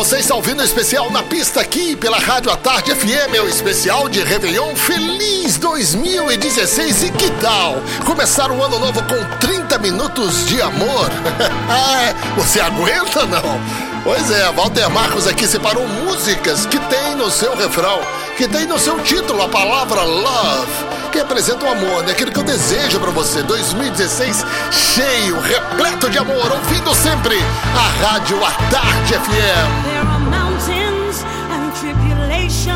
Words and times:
Você 0.00 0.16
está 0.16 0.34
ouvindo 0.34 0.60
o 0.60 0.64
especial 0.64 1.10
na 1.10 1.22
pista 1.22 1.60
aqui 1.60 1.94
pela 1.94 2.18
Rádio 2.18 2.50
à 2.50 2.56
Tarde 2.56 2.94
FM, 2.94 3.34
é 3.34 3.40
o 3.42 3.46
especial 3.46 4.08
de 4.08 4.22
Réveillon 4.22 4.74
Feliz 4.74 5.58
2016. 5.58 7.02
E 7.02 7.10
que 7.10 7.30
tal 7.32 7.76
começar 8.06 8.50
o 8.50 8.64
ano 8.64 8.78
novo 8.78 9.02
com 9.02 9.38
30 9.38 9.76
minutos 9.76 10.46
de 10.46 10.62
amor? 10.62 11.10
É, 12.00 12.14
você 12.34 12.60
aguenta 12.60 13.26
não? 13.26 13.60
Pois 14.02 14.30
é, 14.30 14.50
Walter 14.52 14.88
Marcos 14.88 15.26
aqui 15.26 15.46
separou 15.46 15.86
músicas 15.86 16.64
que 16.64 16.78
tem 16.78 17.14
no 17.14 17.30
seu 17.30 17.54
refrão, 17.54 18.00
que 18.38 18.48
tem 18.48 18.64
no 18.64 18.78
seu 18.78 18.98
título 19.00 19.42
a 19.42 19.48
palavra 19.50 20.00
love, 20.00 20.89
que 21.20 21.22
representa 21.22 21.66
o 21.66 21.68
amor, 21.68 22.02
né? 22.04 22.12
Aquilo 22.12 22.32
que 22.32 22.38
eu 22.38 22.44
desejo 22.44 22.98
para 22.98 23.10
você. 23.10 23.42
2016 23.42 24.44
cheio, 24.70 25.40
repleto 25.40 26.08
de 26.08 26.18
amor, 26.18 26.50
ouvindo 26.50 26.94
sempre 26.94 27.36
a 27.74 28.06
Rádio 28.06 28.42
à 28.44 28.50
Tarde 28.70 29.14
FM. 29.14 29.84
There 29.84 29.98
are 29.98 30.20
mountains 30.30 31.24
and 31.50 31.72
tribulations, 31.78 32.72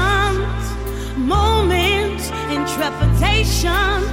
moments 1.17 2.31
in 2.51 2.65
trepidation. 2.77 4.05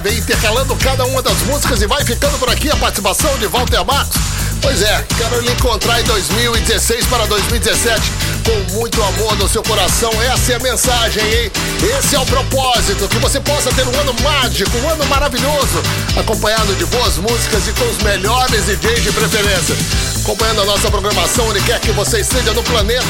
Palavra-chave, 0.00 0.18
intercalando 0.18 0.74
cada 0.76 1.04
uma 1.06 1.22
das 1.22 1.40
músicas 1.42 1.82
e 1.82 1.86
vai 1.86 2.04
ficando 2.04 2.38
por 2.38 2.48
aqui 2.50 2.70
a 2.70 2.76
participação 2.76 3.36
de 3.38 3.46
Walter 3.46 3.84
Marcos. 3.84 4.16
Pois 4.60 4.82
é, 4.82 5.04
quero 5.16 5.40
lhe 5.40 5.52
encontrar 5.52 6.00
em 6.00 6.04
2016 6.04 7.06
para 7.06 7.26
2017 7.26 8.39
com 8.40 8.74
muito 8.74 9.02
amor 9.02 9.36
no 9.36 9.48
seu 9.48 9.62
coração. 9.62 10.10
Essa 10.22 10.52
é 10.52 10.56
a 10.56 10.58
mensagem, 10.60 11.22
hein? 11.22 11.52
Esse 11.98 12.14
é 12.14 12.18
o 12.18 12.26
propósito, 12.26 13.08
que 13.08 13.18
você 13.18 13.40
possa 13.40 13.70
ter 13.72 13.86
um 13.86 14.00
ano 14.00 14.14
mágico, 14.22 14.70
um 14.78 14.90
ano 14.90 15.04
maravilhoso, 15.06 15.82
acompanhado 16.16 16.74
de 16.74 16.84
boas 16.86 17.16
músicas 17.16 17.66
e 17.68 17.72
com 17.72 17.84
os 17.88 17.98
melhores 17.98 18.66
DJs 18.66 19.02
de 19.02 19.12
preferência. 19.12 19.76
Acompanhando 20.22 20.62
a 20.62 20.64
nossa 20.66 20.90
programação 20.90 21.48
onde 21.48 21.60
quer 21.62 21.80
que 21.80 21.90
você 21.92 22.20
esteja 22.20 22.52
no 22.52 22.62
planeta, 22.62 23.04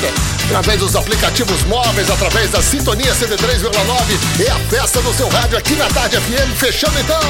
através 0.47 0.79
dos 0.79 0.97
aplicativos 0.97 1.63
móveis, 1.65 2.09
através 2.11 2.51
da 2.51 2.63
Sintonia 2.63 3.13
103,9 3.15 4.41
e 4.41 4.49
a 4.49 4.59
festa 4.71 5.01
do 5.03 5.13
seu 5.15 5.29
rádio 5.29 5.59
aqui 5.59 5.75
na 5.75 5.89
Tarde 5.89 6.17
FM, 6.17 6.57
fechando 6.57 6.99
então 6.99 7.21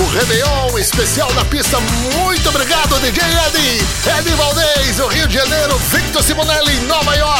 o 0.00 0.10
Réveillon 0.10 0.78
especial 0.78 1.32
na 1.34 1.44
pista. 1.44 1.78
Muito 2.14 2.48
obrigado, 2.48 2.98
DJ 3.00 3.22
Eddie, 3.46 3.86
Eddie 4.18 4.34
Valdez, 4.34 5.00
o 5.00 5.08
Rio 5.08 5.26
de 5.26 5.34
Janeiro, 5.34 5.78
Victor 5.90 6.22
Simonelli, 6.22 6.76
Nova 6.86 7.14
York, 7.14 7.35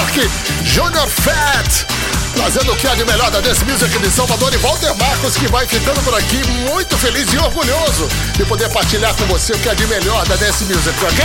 Junior 0.64 1.08
Fat 1.08 1.86
trazendo 2.34 2.72
o 2.72 2.76
que 2.76 2.86
há 2.86 2.94
de 2.94 3.04
melhor 3.04 3.30
da 3.30 3.40
Dance 3.40 3.64
Music 3.64 3.98
de 3.98 4.10
Salvador 4.10 4.52
e 4.52 4.56
Walter 4.58 4.94
Marcos, 4.96 5.36
que 5.36 5.48
vai 5.48 5.66
ficando 5.66 6.00
por 6.02 6.14
aqui 6.14 6.46
muito 6.68 6.96
feliz 6.98 7.32
e 7.32 7.38
orgulhoso 7.38 8.06
de 8.36 8.44
poder 8.44 8.68
partilhar 8.68 9.14
com 9.14 9.24
você 9.26 9.54
o 9.54 9.58
que 9.58 9.68
há 9.68 9.74
de 9.74 9.86
melhor 9.86 10.24
da 10.26 10.36
Dance 10.36 10.64
Music, 10.64 10.94
ok? 11.02 11.24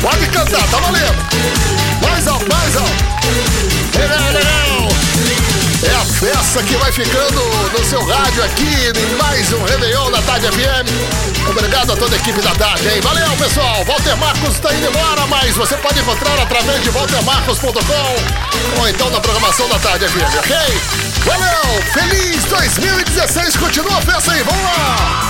Pode 0.00 0.26
cantar, 0.28 0.66
tá 0.68 0.78
valendo! 0.78 1.18
Mais 2.02 2.26
alto, 2.26 2.46
mais 2.50 2.76
alto! 2.76 3.98
Legal, 3.98 4.32
legal! 4.32 5.49
É 5.82 5.94
a 5.94 6.04
festa 6.04 6.62
que 6.62 6.76
vai 6.76 6.92
ficando 6.92 7.40
no 7.72 7.84
seu 7.84 8.04
rádio 8.04 8.44
aqui 8.44 8.64
em 8.64 9.16
mais 9.16 9.50
um 9.52 9.64
Réveillon 9.64 10.10
da 10.10 10.20
Tarde 10.22 10.46
FM. 10.48 11.48
Obrigado 11.48 11.92
a 11.92 11.96
toda 11.96 12.14
a 12.14 12.18
equipe 12.18 12.40
da 12.42 12.54
Tarde, 12.54 12.86
hein? 12.86 13.00
Valeu, 13.00 13.30
pessoal! 13.36 13.82
Walter 13.86 14.14
Marcos 14.16 14.50
está 14.56 14.74
indo 14.74 14.88
embora, 14.88 15.26
mas 15.26 15.56
você 15.56 15.76
pode 15.78 15.98
encontrar 16.00 16.38
através 16.38 16.82
de 16.82 16.90
waltermarcos.com 16.90 18.80
ou 18.80 18.88
então 18.88 19.08
na 19.10 19.20
programação 19.20 19.68
da 19.70 19.78
Tarde 19.78 20.06
FM, 20.06 20.38
ok? 20.38 20.56
Valeu! 21.24 21.82
Feliz 21.94 22.44
2016! 22.44 23.56
Continua 23.56 23.96
a 23.96 24.02
festa 24.02 24.32
aí, 24.32 24.42
vamos 24.42 24.62
lá! 24.62 25.29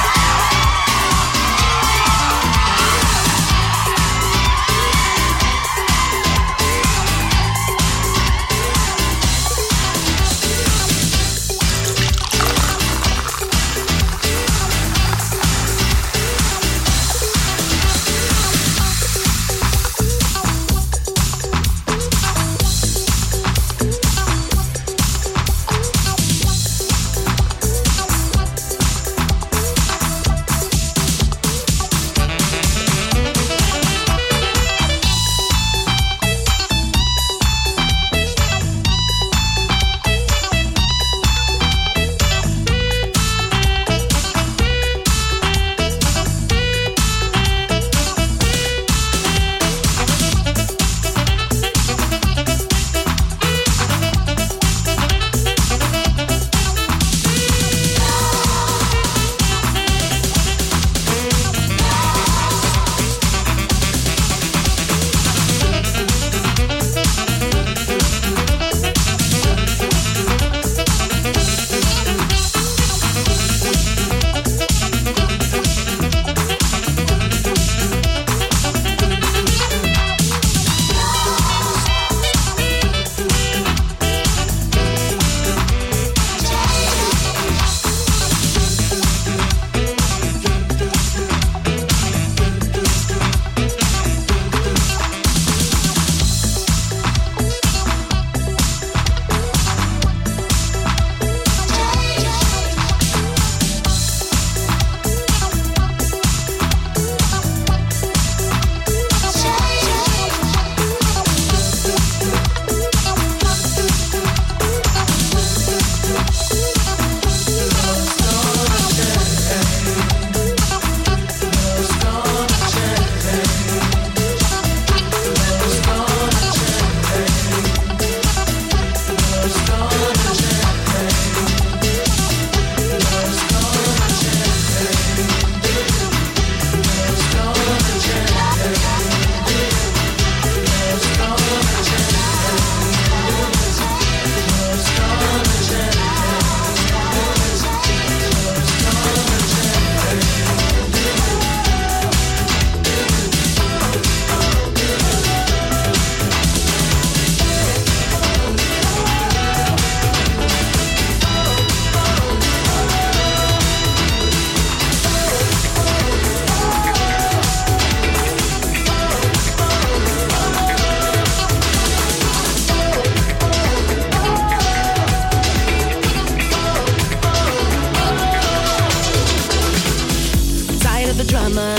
of 181.10 181.16
the 181.16 181.24
drama, 181.24 181.74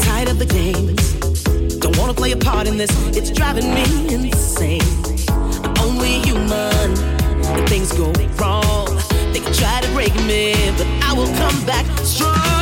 tired 0.00 0.28
of 0.28 0.38
the 0.38 0.46
games. 0.46 1.14
Don't 1.78 1.96
wanna 1.98 2.14
play 2.14 2.32
a 2.32 2.36
part 2.36 2.66
in 2.66 2.78
this, 2.78 2.90
it's 3.14 3.30
driving 3.30 3.74
me 3.74 3.82
insane. 4.14 4.80
I'm 5.62 5.78
only 5.80 6.20
human, 6.20 6.90
and 7.44 7.68
things 7.68 7.92
go 7.92 8.10
wrong. 8.38 8.86
They 9.32 9.40
try 9.52 9.80
to 9.82 9.92
break 9.92 10.14
me, 10.24 10.54
but 10.78 10.86
I 11.02 11.12
will 11.12 11.32
come 11.36 11.66
back 11.66 11.84
strong. 11.98 12.59